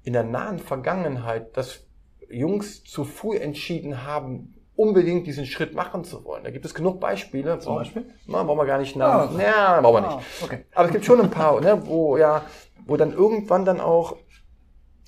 [0.02, 1.86] in der nahen Vergangenheit, dass
[2.30, 6.44] Jungs zu früh entschieden haben, unbedingt diesen Schritt machen zu wollen.
[6.44, 7.59] Da gibt es genug Beispiele.
[7.59, 8.06] Zum Beispiel?
[8.26, 9.38] Na, brauchen wir gar nicht Namen.
[9.38, 10.18] Ah, ja, brauchen wir nicht.
[10.18, 10.64] Ah, okay.
[10.74, 12.42] Aber es gibt schon ein paar, ne, wo ja
[12.90, 14.16] wo dann irgendwann dann auch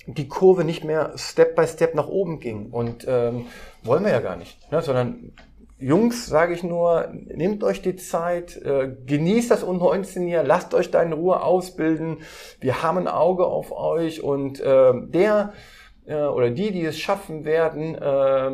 [0.07, 2.71] die Kurve nicht mehr Step by Step nach oben ging.
[2.71, 3.45] Und ähm,
[3.83, 4.71] wollen wir ja gar nicht.
[4.71, 4.81] Ne?
[4.81, 5.33] Sondern
[5.79, 10.91] Jungs, sage ich nur, nehmt euch die Zeit, äh, genießt das U19 hier, lasst euch
[10.91, 12.19] da in Ruhe ausbilden.
[12.61, 15.53] Wir haben ein Auge auf euch und äh, der
[16.05, 18.49] äh, oder die, die es schaffen werden, äh,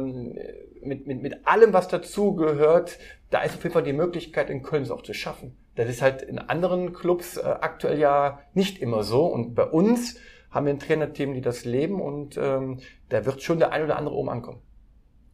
[0.85, 4.83] mit, mit, mit allem, was dazugehört, da ist auf jeden Fall die Möglichkeit, in Köln
[4.83, 5.57] es auch zu schaffen.
[5.75, 9.25] Das ist halt in anderen Clubs äh, aktuell ja nicht immer so.
[9.25, 10.17] Und bei uns
[10.51, 13.97] haben wir ein Trainerteam, die das leben und ähm, da wird schon der ein oder
[13.97, 14.61] andere oben ankommen.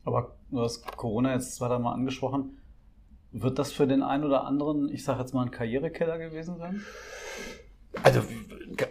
[0.04, 2.60] Aber du hast Corona jetzt zwar mal angesprochen.
[3.32, 6.82] Wird das für den einen oder anderen, ich sage jetzt mal, ein Karrierekeller gewesen sein?
[8.04, 8.22] Also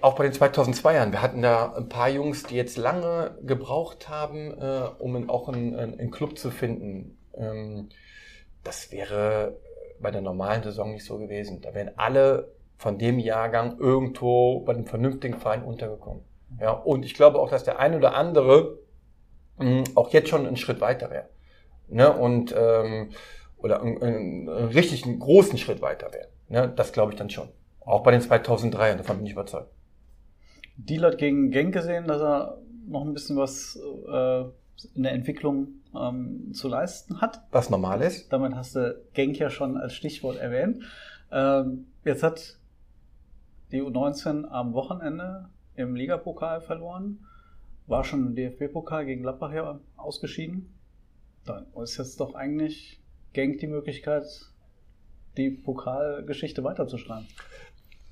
[0.01, 1.13] auch bei den 2002ern.
[1.13, 5.75] Wir hatten da ein paar Jungs, die jetzt lange gebraucht haben, äh, um auch einen,
[5.75, 7.19] einen Club zu finden.
[7.35, 7.89] Ähm,
[8.63, 9.59] das wäre
[10.01, 11.61] bei der normalen Saison nicht so gewesen.
[11.61, 16.25] Da wären alle von dem Jahrgang irgendwo bei einem vernünftigen Verein untergekommen.
[16.61, 18.79] Ja, und ich glaube auch, dass der eine oder andere
[19.59, 21.29] mh, hm, auch jetzt schon einen Schritt weiter wäre.
[21.89, 22.13] Ne?
[22.13, 23.11] Und ähm,
[23.57, 26.29] oder einen, einen richtig einen großen Schritt weiter wäre.
[26.49, 26.73] Ne?
[26.75, 27.49] Das glaube ich dann schon.
[27.85, 29.71] Auch bei den 2003ern, davon bin ich überzeugt.
[30.77, 34.45] Deal hat gegen Genk gesehen, dass er noch ein bisschen was äh,
[34.95, 37.43] in der Entwicklung ähm, zu leisten hat.
[37.51, 38.33] Was normal ist.
[38.33, 40.83] Damit hast du Genk ja schon als Stichwort erwähnt.
[41.31, 42.59] Ähm, jetzt hat
[43.73, 47.27] die U19 am Wochenende im Ligapokal verloren,
[47.87, 50.73] war schon im DFB-Pokal gegen Gladbach ja ausgeschieden.
[51.45, 53.01] Da ist jetzt doch eigentlich
[53.33, 54.25] Genk die Möglichkeit,
[55.37, 57.27] die Pokalgeschichte weiterzuschreiben.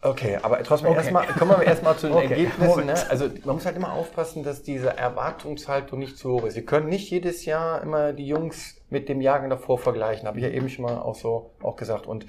[0.05, 0.99] Okay, aber trotzdem Okay.
[0.99, 2.31] erstmal, kommen wir erstmal zu den Okay.
[2.31, 2.87] Ergebnissen.
[2.87, 2.95] Ne?
[3.09, 6.57] Also man muss halt immer aufpassen, dass diese Erwartungshaltung nicht zu hoch ist.
[6.57, 10.45] Wir können nicht jedes Jahr immer die Jungs mit dem Jahrgang davor vergleichen, habe ich
[10.45, 12.09] ja eben schon mal auch so auch gesagt.
[12.09, 12.27] Und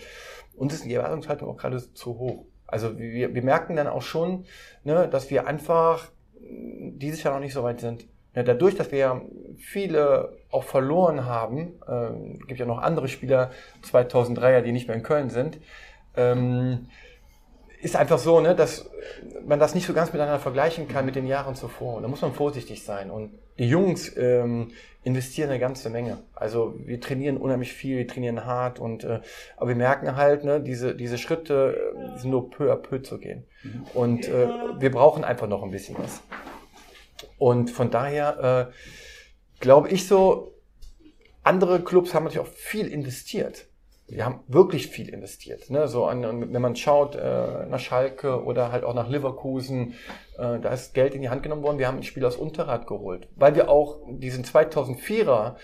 [0.56, 2.46] uns ist die Erwartungshaltung auch gerade zu hoch.
[2.68, 4.46] Also wir, wir merken dann auch schon,
[4.84, 8.06] ne, dass wir einfach dieses Jahr noch nicht so weit sind.
[8.36, 9.22] Ja, dadurch, dass wir ja
[9.58, 13.52] viele auch verloren haben, ähm, gibt ja noch andere Spieler,
[13.84, 15.60] 2003er, die nicht mehr in Köln sind,
[16.16, 16.88] ähm,
[17.84, 18.90] ist einfach so, ne, dass
[19.46, 22.02] man das nicht so ganz miteinander vergleichen kann mit den Jahren zuvor.
[22.02, 23.12] Da muss man vorsichtig sein.
[23.12, 24.72] Und die Jungs ähm,
[25.04, 26.20] investieren eine ganze Menge.
[26.34, 29.20] Also wir trainieren unheimlich viel, wir trainieren hart und äh,
[29.58, 31.76] aber wir merken halt, ne, diese diese Schritte
[32.16, 33.44] äh, sind nur peu à peu zu gehen.
[33.94, 34.48] Und äh,
[34.80, 36.22] wir brauchen einfach noch ein bisschen was.
[37.38, 38.74] Und von daher äh,
[39.60, 40.54] glaube ich so,
[41.44, 43.68] andere Clubs haben natürlich auch viel investiert.
[44.14, 45.70] Wir haben wirklich viel investiert.
[45.70, 45.88] Ne?
[45.88, 49.96] So an, wenn man schaut äh, nach Schalke oder halt auch nach Leverkusen,
[50.38, 51.80] äh, da ist Geld in die Hand genommen worden.
[51.80, 55.56] Wir haben ein Spiel aus Unterrad geholt, weil wir auch diesen 2004er,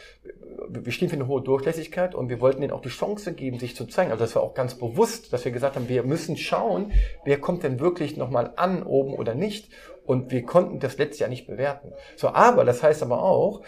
[0.67, 3.75] wir stehen für eine hohe Durchlässigkeit und wir wollten denen auch die Chance geben, sich
[3.75, 4.12] zu zeigen.
[4.12, 6.91] Also das war auch ganz bewusst, dass wir gesagt haben, wir müssen schauen,
[7.25, 9.69] wer kommt denn wirklich nochmal an oben oder nicht.
[10.05, 11.93] Und wir konnten das letztes Jahr nicht bewerten.
[12.15, 13.62] So, aber das heißt aber auch,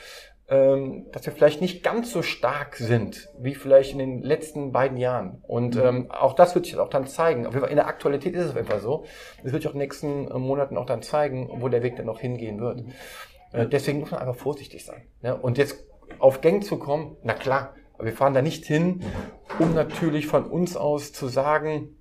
[0.51, 5.41] dass wir vielleicht nicht ganz so stark sind, wie vielleicht in den letzten beiden Jahren.
[5.47, 7.45] Und ähm, auch das wird sich auch dann zeigen.
[7.45, 9.05] In der Aktualität ist es einfach so.
[9.43, 11.95] Das wird sich auch in den nächsten äh, Monaten auch dann zeigen, wo der Weg
[11.95, 12.83] dann noch hingehen wird.
[13.53, 15.03] Äh, deswegen muss man einfach vorsichtig sein.
[15.21, 15.37] Ne?
[15.37, 15.85] Und jetzt
[16.19, 19.03] auf Gang zu kommen, na klar, aber wir fahren da nicht hin,
[19.57, 21.95] um natürlich von uns aus zu sagen,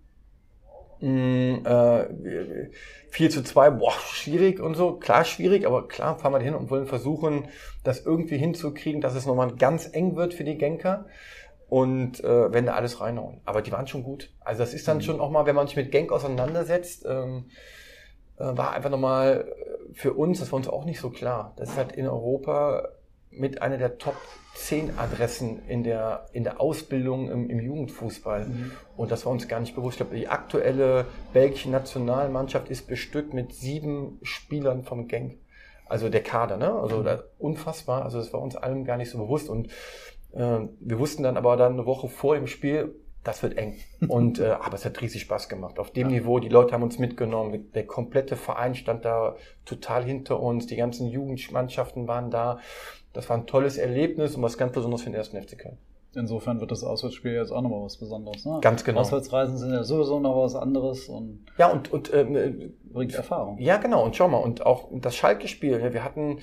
[1.00, 2.70] mh, äh,
[3.10, 4.94] 4 zu 2, boah, schwierig und so.
[4.94, 7.48] Klar, schwierig, aber klar fahren wir hin und wollen versuchen,
[7.84, 11.06] das irgendwie hinzukriegen, dass es nochmal ganz eng wird für die Genker.
[11.68, 13.40] Und äh, wenn da alles reinhauen.
[13.44, 14.32] Aber die waren schon gut.
[14.40, 17.44] Also das ist dann schon auch mal, wenn man sich mit Genk auseinandersetzt, ähm,
[18.38, 19.44] äh, war einfach nochmal
[19.92, 21.54] für uns, das war uns auch nicht so klar.
[21.56, 22.88] Das ist halt in Europa
[23.30, 24.16] mit einer der Top
[24.54, 28.46] 10 Adressen in der, in der Ausbildung im, im Jugendfußball.
[28.96, 30.00] Und das war uns gar nicht bewusst.
[30.00, 35.38] Ich glaube, die aktuelle belgische Nationalmannschaft ist bestückt mit sieben Spielern vom Genk.
[35.86, 36.72] Also der Kader, ne?
[36.72, 38.04] Also das, unfassbar.
[38.04, 39.48] Also das war uns allen gar nicht so bewusst.
[39.48, 39.68] Und
[40.32, 43.76] äh, wir wussten dann aber dann eine Woche vor dem Spiel, das wird eng.
[44.08, 45.78] Und äh, aber es hat riesig Spaß gemacht.
[45.78, 47.70] Auf dem Niveau, die Leute haben uns mitgenommen.
[47.72, 50.66] Der komplette Verein stand da total hinter uns.
[50.66, 52.58] Die ganzen Jugendmannschaften waren da.
[53.12, 55.78] Das war ein tolles Erlebnis und was ganz Besonderes für den ersten FC Köln.
[56.14, 58.44] Insofern wird das Auswärtsspiel jetzt auch nochmal was Besonderes.
[58.44, 58.58] Ne?
[58.62, 59.00] Ganz genau.
[59.00, 63.58] Auswärtsreisen sind ja sowieso noch was anderes und Ja, und, und ähm, bringt Erfahrung.
[63.58, 64.04] Ja, genau.
[64.04, 65.80] Und schau mal, und auch das Schalke-Spiel.
[65.80, 66.38] Ja, wir hatten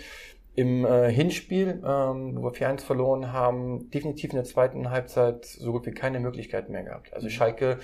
[0.55, 5.71] im äh, Hinspiel, ähm, wo wir 4-1 verloren haben, definitiv in der zweiten Halbzeit so
[5.71, 7.13] gut wie keine Möglichkeit mehr gehabt.
[7.13, 7.77] Also Schalke,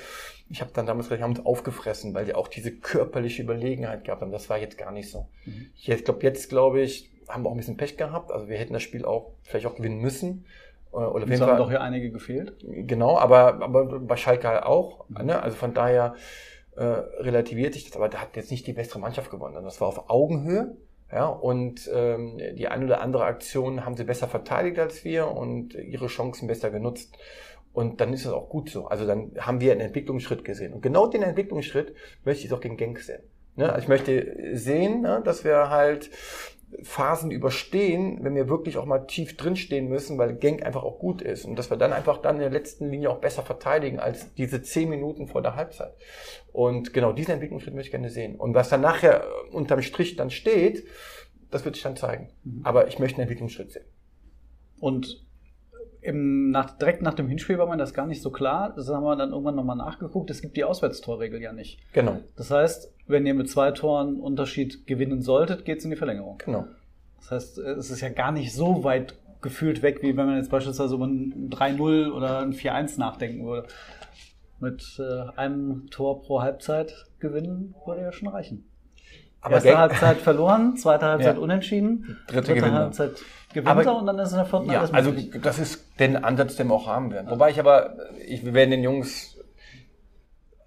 [0.50, 4.22] ich habe dann damals gesagt, haben uns aufgefressen, weil die auch diese körperliche Überlegenheit gehabt
[4.22, 4.32] haben.
[4.32, 5.28] Das war jetzt gar nicht so.
[5.76, 8.32] Ich glaube, jetzt glaube ich, haben wir auch ein bisschen Pech gehabt.
[8.32, 10.46] Also wir hätten das Spiel auch vielleicht auch gewinnen müssen.
[10.92, 12.56] Äh, Oder Uns jeden haben doch hier einige gefehlt.
[12.62, 15.06] Genau, aber, aber bei Schalke halt auch.
[15.10, 15.42] Ne?
[15.42, 16.16] Also von daher
[16.76, 17.96] äh, relativiert sich das.
[17.96, 19.64] Aber da hat jetzt nicht die bessere Mannschaft gewonnen.
[19.64, 20.76] Das war auf Augenhöhe.
[21.12, 25.76] Ja, und ähm, die eine oder andere Aktion haben sie besser verteidigt als wir und
[25.76, 27.16] ihre Chancen besser genutzt.
[27.72, 28.88] Und dann ist es auch gut so.
[28.88, 30.74] Also dann haben wir einen Entwicklungsschritt gesehen.
[30.74, 33.22] Und genau den Entwicklungsschritt möchte ich auch gegen Genk sehen.
[33.56, 33.72] Ne?
[33.72, 36.10] Also ich möchte sehen, ne, dass wir halt
[36.82, 41.22] Phasen überstehen, wenn wir wirklich auch mal tief drinstehen müssen, weil Genk einfach auch gut
[41.22, 44.34] ist und dass wir dann einfach dann in der letzten Linie auch besser verteidigen als
[44.34, 45.94] diese zehn Minuten vor der Halbzeit.
[46.52, 48.36] Und genau diesen Entwicklungsschritt möchte ich gerne sehen.
[48.36, 50.86] Und was dann nachher äh, unterm Strich dann steht,
[51.52, 52.30] das wird sich dann zeigen.
[52.64, 53.86] Aber ich möchte einen Entwicklungsschritt sehen.
[54.80, 55.24] Und
[56.02, 58.74] im, nach, direkt nach dem Hinspiel war mir das gar nicht so klar.
[58.76, 60.30] Das haben wir dann irgendwann nochmal nachgeguckt.
[60.30, 61.80] Es gibt die Auswärtstorregel ja nicht.
[61.94, 66.38] Genau, Das heißt, wenn ihr mit zwei Toren Unterschied gewinnen solltet, geht's in die Verlängerung.
[66.44, 66.66] genau.
[67.20, 70.50] Das heißt, es ist ja gar nicht so weit gefühlt weg, wie wenn man jetzt
[70.52, 73.68] beispielsweise über ein 3-0 oder ein 4-1 nachdenken würde.
[74.60, 78.66] Mit äh, einem Tor pro Halbzeit gewinnen würde ja schon reichen.
[79.42, 81.42] Aber Erste Halbzeit verloren, zweite Halbzeit Ja.
[81.42, 82.80] unentschieden, Dritte gewinnt er.
[82.80, 83.12] Halbzeit
[83.54, 85.42] gewinnt und dann ist in der vierten Ja, alles also möglich.
[85.42, 87.30] das ist den Ansatz, den wir auch haben werden.
[87.30, 89.33] Wobei ich aber, ich, wir werden den Jungs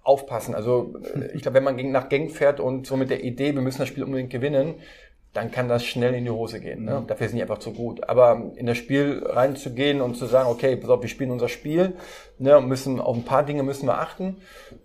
[0.07, 0.55] aufpassen.
[0.55, 0.95] Also
[1.33, 3.79] ich glaube, wenn man gegen, nach Genk fährt und so mit der Idee, wir müssen
[3.79, 4.75] das Spiel unbedingt gewinnen,
[5.33, 6.83] dann kann das schnell in die Hose gehen.
[6.85, 7.01] Ne?
[7.01, 7.07] Mhm.
[7.07, 8.09] Dafür sind die einfach zu gut.
[8.09, 11.93] Aber in das Spiel reinzugehen und zu sagen, okay, pass auf, wir spielen unser Spiel,
[12.39, 14.37] ne, müssen auf ein paar Dinge müssen wir achten.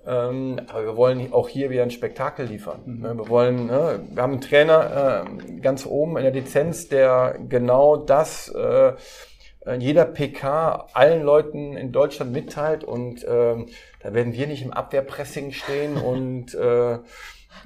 [0.06, 2.80] Ähm, aber wir wollen auch hier wieder ein Spektakel liefern.
[2.84, 3.00] Mhm.
[3.00, 3.16] Ne?
[3.16, 7.96] Wir wollen, ne, wir haben einen Trainer äh, ganz oben in der Lizenz, der genau
[7.96, 8.92] das äh,
[9.78, 13.56] jeder PK allen Leuten in Deutschland mitteilt und äh,
[14.00, 16.98] da werden wir nicht im Abwehrpressing stehen und äh,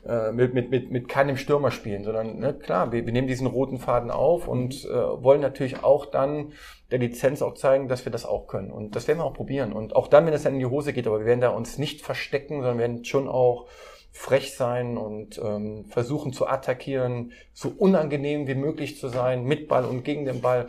[0.06, 3.46] äh, mit, mit, mit, mit keinem Stürmer spielen, sondern ne, klar, wir, wir nehmen diesen
[3.46, 6.52] roten Faden auf und äh, wollen natürlich auch dann
[6.90, 8.70] der Lizenz auch zeigen, dass wir das auch können.
[8.70, 9.72] Und das werden wir auch probieren.
[9.72, 11.78] Und auch dann, wenn es dann in die Hose geht, aber wir werden da uns
[11.78, 13.66] nicht verstecken, sondern werden schon auch
[14.12, 19.84] frech sein und ähm, versuchen zu attackieren, so unangenehm wie möglich zu sein, mit Ball
[19.84, 20.68] und gegen den Ball,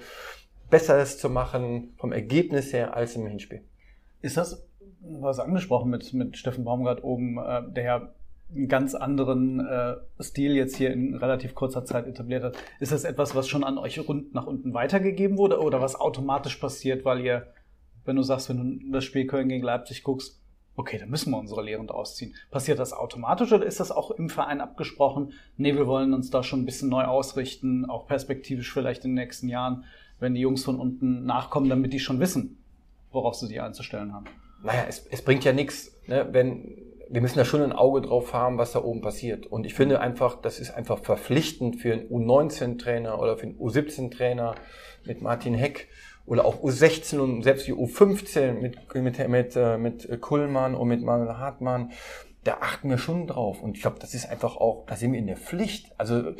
[0.69, 3.61] besser es zu machen vom Ergebnis her als im Hinspiel.
[4.21, 4.67] Ist das,
[5.01, 8.13] was angesprochen mit, mit Steffen Baumgart oben, äh, der
[8.53, 12.57] einen ganz anderen äh, Stil jetzt hier in relativ kurzer Zeit etabliert hat.
[12.79, 16.55] Ist das etwas, was schon an euch rund nach unten weitergegeben wurde oder was automatisch
[16.55, 17.47] passiert, weil ihr,
[18.05, 20.41] wenn du sagst, wenn du das Spiel Köln gegen Leipzig guckst,
[20.77, 22.35] okay, dann müssen wir unsere Lehren ausziehen.
[22.51, 25.33] Passiert das automatisch oder ist das auch im Verein abgesprochen?
[25.57, 29.23] Nee, wir wollen uns da schon ein bisschen neu ausrichten, auch perspektivisch vielleicht in den
[29.23, 29.83] nächsten Jahren,
[30.19, 32.57] wenn die Jungs von unten nachkommen, damit die schon wissen,
[33.11, 34.25] worauf sie sich einzustellen haben.
[34.63, 36.77] Naja, es, es bringt ja nichts, ne, wenn
[37.09, 39.45] wir müssen da schon ein Auge drauf haben, was da oben passiert.
[39.45, 44.55] Und ich finde einfach, das ist einfach verpflichtend für einen U19-Trainer oder für einen U17-Trainer
[45.05, 45.87] mit Martin Heck
[46.25, 51.01] oder auch U16 und selbst die U15 mit, mit, mit, äh, mit Kullmann und mit
[51.01, 51.91] Manuel Hartmann.
[52.43, 53.61] Da achten wir schon drauf.
[53.61, 55.91] Und ich glaube, das ist einfach auch, da sind wir in der Pflicht.
[55.97, 56.33] Also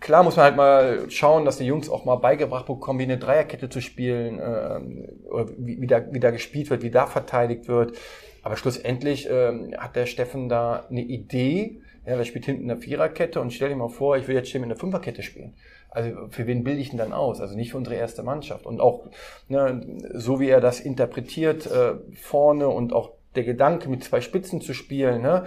[0.00, 3.18] klar muss man halt mal schauen, dass die Jungs auch mal beigebracht bekommen, wie eine
[3.18, 7.68] Dreierkette zu spielen, äh, oder wie, wie, da, wie da gespielt wird, wie da verteidigt
[7.68, 7.96] wird.
[8.42, 11.82] Aber schlussendlich ähm, hat der Steffen da eine Idee.
[12.06, 14.60] Ja, der spielt hinten eine Viererkette und stell dir mal vor, ich will jetzt hier
[14.60, 15.54] mit einer Fünferkette spielen.
[15.90, 17.40] Also für wen bilde ich denn dann aus?
[17.40, 18.64] Also nicht für unsere erste Mannschaft.
[18.64, 19.06] Und auch
[19.48, 24.60] ne, so wie er das interpretiert äh, vorne und auch der Gedanke mit zwei Spitzen
[24.60, 25.44] zu spielen, ne,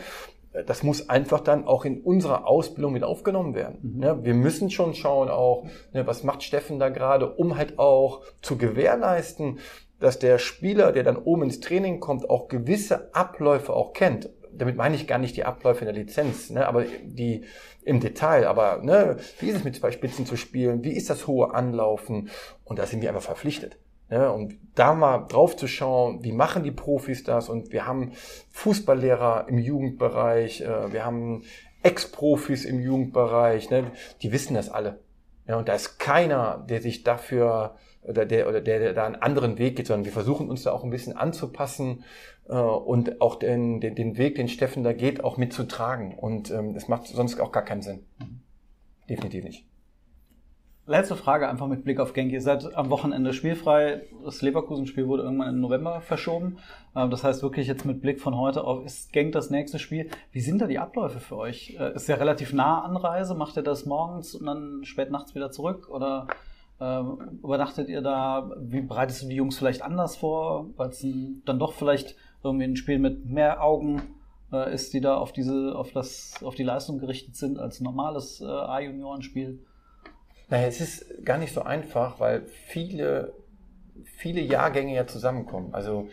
[0.65, 3.79] das muss einfach dann auch in unserer Ausbildung mit aufgenommen werden.
[3.81, 3.99] Mhm.
[3.99, 8.21] Ne, wir müssen schon schauen auch, ne, was macht Steffen da gerade, um halt auch
[8.41, 9.59] zu gewährleisten,
[9.99, 14.29] dass der Spieler, der dann oben ins Training kommt, auch gewisse Abläufe auch kennt.
[14.55, 17.45] Damit meine ich gar nicht die Abläufe in der Lizenz, ne, aber die
[17.83, 18.47] im Detail.
[18.47, 20.83] Aber ne, wie ist es mit zwei Spitzen zu spielen?
[20.83, 22.29] Wie ist das hohe Anlaufen?
[22.63, 23.77] Und da sind wir einfach verpflichtet.
[24.13, 27.49] Ne, und da mal drauf zu schauen, wie machen die Profis das?
[27.49, 28.11] Und wir haben
[28.51, 31.41] Fußballlehrer im Jugendbereich, äh, wir haben
[31.81, 33.89] Ex-Profis im Jugendbereich, ne,
[34.21, 34.99] die wissen das alle.
[35.47, 39.15] Ja, und da ist keiner, der sich dafür oder der, oder der, der da einen
[39.15, 42.03] anderen Weg geht, sondern wir versuchen uns da auch ein bisschen anzupassen
[42.47, 46.13] äh, und auch den, den, den Weg, den Steffen da geht, auch mitzutragen.
[46.13, 48.05] Und ähm, das macht sonst auch gar keinen Sinn.
[49.09, 49.65] Definitiv nicht.
[50.85, 52.33] Letzte Frage einfach mit Blick auf Genk.
[52.33, 54.01] Ihr seid am Wochenende spielfrei.
[54.25, 56.57] Das Leverkusen-Spiel wurde irgendwann im November verschoben.
[56.93, 60.09] Ähm, das heißt wirklich jetzt mit Blick von heute auf, ist Genk das nächste Spiel?
[60.33, 61.77] Wie sind da die Abläufe für euch?
[61.79, 63.33] Äh, ist ja relativ nah Anreise.
[63.33, 65.87] Macht ihr das morgens und dann spät nachts wieder zurück?
[65.89, 66.27] Oder
[66.81, 68.51] ähm, übernachtet ihr da?
[68.59, 70.67] Wie bereitest du die Jungs vielleicht anders vor?
[70.75, 71.05] Weil es
[71.45, 74.01] dann doch vielleicht irgendwie ein Spiel mit mehr Augen
[74.51, 78.41] äh, ist, die da auf diese, auf das, auf die Leistung gerichtet sind als normales
[78.41, 79.61] äh, A-Juniorenspiel?
[80.49, 83.33] Naja, es ist gar nicht so einfach, weil viele,
[84.17, 85.73] viele Jahrgänge ja zusammenkommen.
[85.73, 86.09] Also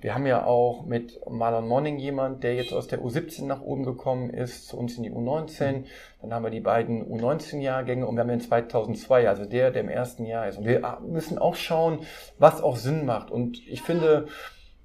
[0.00, 3.84] wir haben ja auch mit Marlon Morning jemand, der jetzt aus der U17 nach oben
[3.84, 5.84] gekommen ist, zu uns in die U19.
[6.22, 9.88] Dann haben wir die beiden U19-Jahrgänge und wir haben den 2002, also der, der im
[9.88, 10.58] ersten Jahr ist.
[10.58, 12.00] Und wir müssen auch schauen,
[12.38, 13.30] was auch Sinn macht.
[13.30, 14.28] Und ich finde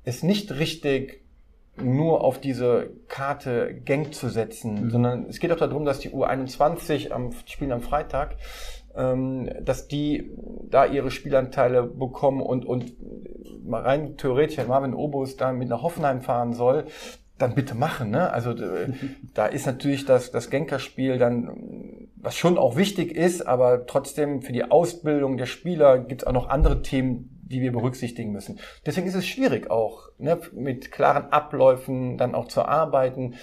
[0.04, 1.25] es nicht richtig,
[1.82, 4.90] nur auf diese Karte Gang zu setzen, mhm.
[4.92, 8.38] sondern es geht auch darum, dass die U21 am Spielen am Freitag
[8.96, 10.32] ähm, dass die
[10.70, 12.94] da ihre Spielanteile bekommen und, und
[13.66, 16.86] mal rein theoretisch, wenn Marvin Obus da mit nach Hoffenheim fahren soll,
[17.38, 18.12] dann bitte machen.
[18.12, 18.32] Ne?
[18.32, 18.54] Also
[19.34, 24.54] da ist natürlich das, das Genkerspiel dann, was schon auch wichtig ist, aber trotzdem für
[24.54, 28.60] die Ausbildung der Spieler gibt es auch noch andere Themen, die wir berücksichtigen müssen.
[28.86, 33.36] Deswegen ist es schwierig auch, ne, mit klaren Abläufen dann auch zu arbeiten.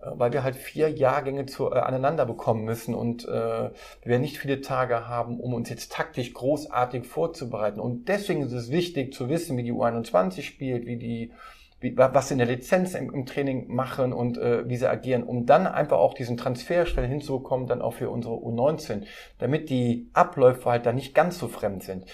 [0.00, 3.70] Äh, weil wir halt vier Jahrgänge zu, äh, aneinander bekommen müssen und äh,
[4.04, 7.80] wir nicht viele Tage haben, um uns jetzt taktisch großartig vorzubereiten.
[7.80, 11.32] Und deswegen ist es wichtig zu wissen, wie die U21 spielt, wie die
[11.80, 15.22] wie, was sie in der Lizenz im, im Training machen und äh, wie sie agieren,
[15.22, 19.04] um dann einfach auch diesen Transfer schnell hinzubekommen, dann auch für unsere U19,
[19.38, 22.06] damit die Abläufe halt da nicht ganz so fremd sind.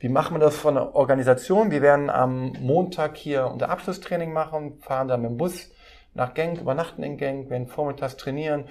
[0.00, 1.70] Wie machen wir das von der Organisation?
[1.70, 5.70] Wir werden am Montag hier unser Abschlusstraining machen, fahren dann mit dem Bus
[6.14, 8.64] nach Genk, übernachten in Genk, werden vormittags trainieren.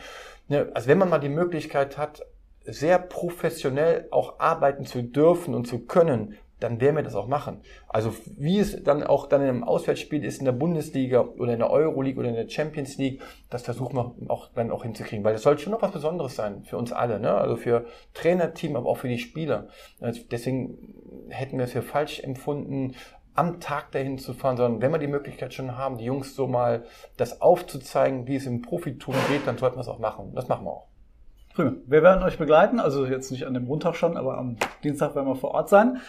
[0.48, 2.26] Ne, also wenn man mal die Möglichkeit hat,
[2.64, 7.62] sehr professionell auch arbeiten zu dürfen und zu können, dann werden wir das auch machen.
[7.88, 11.72] Also wie es dann auch dann im Auswärtsspiel ist in der Bundesliga oder in der
[11.72, 15.44] Euroleague oder in der Champions League, das versuchen wir auch dann auch hinzukriegen, weil das
[15.44, 17.34] soll schon noch was Besonderes sein für uns alle, ne?
[17.34, 19.68] Also für Trainerteam, aber auch für die Spieler.
[20.02, 22.96] Also deswegen hätten wir es für falsch empfunden,
[23.36, 26.48] am Tag dahin zu fahren, sondern wenn wir die Möglichkeit schon haben, die Jungs so
[26.48, 26.84] mal
[27.16, 30.34] das aufzuzeigen, wie es im Profitum geht, dann sollten wir es auch machen.
[30.36, 30.88] Das machen wir auch.
[31.54, 31.74] Prima.
[31.86, 35.28] Wir werden euch begleiten, also jetzt nicht an dem Montag schon, aber am Dienstag werden
[35.28, 36.02] wir vor Ort sein.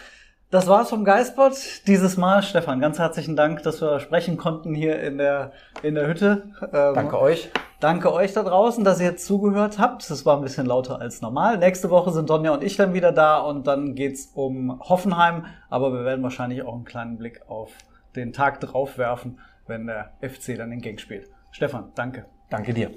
[0.51, 1.53] Das war's vom Geistbot
[1.87, 2.43] dieses Mal.
[2.43, 6.51] Stefan, ganz herzlichen Dank, dass wir sprechen konnten hier in der, in der Hütte.
[6.73, 7.49] Ähm, danke euch.
[7.79, 10.09] Danke euch da draußen, dass ihr jetzt zugehört habt.
[10.09, 11.57] Es war ein bisschen lauter als normal.
[11.57, 15.45] Nächste Woche sind Donja und ich dann wieder da und dann geht's um Hoffenheim.
[15.69, 17.71] Aber wir werden wahrscheinlich auch einen kleinen Blick auf
[18.17, 21.29] den Tag drauf werfen, wenn der FC dann den Gang spielt.
[21.51, 22.25] Stefan, danke.
[22.49, 22.91] Danke dir.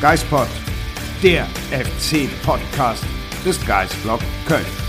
[0.00, 0.48] Geistpod
[1.26, 3.02] der FC-Podcast
[3.44, 4.85] des Geistblog Köln.